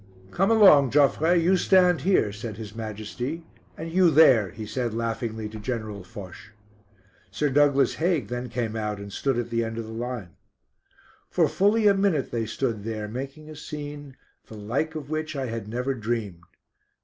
[0.31, 3.43] "Come along, Joffre, you stand here," said His Majesty,
[3.77, 6.53] "and you there," he said laughingly to General Foch.
[7.29, 10.29] Sir Douglas Haig then came out and stood at the end of the line.
[11.29, 14.17] For fully a minute they stood there, making a scene,
[14.47, 16.45] the like of which I had never dreamed.